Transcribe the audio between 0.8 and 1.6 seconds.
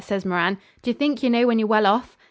'D'ye think yer know when